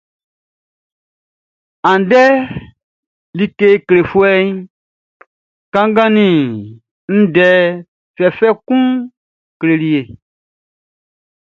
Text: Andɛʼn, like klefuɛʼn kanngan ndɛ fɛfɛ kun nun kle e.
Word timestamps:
Andɛʼn, 1.91 2.35
like 3.37 3.69
klefuɛʼn 3.87 4.47
kanngan 5.73 6.15
ndɛ 7.21 7.49
fɛfɛ 8.15 8.47
kun 8.65 8.81
nun 8.85 9.07
kle 9.59 9.85
e. 9.99 10.01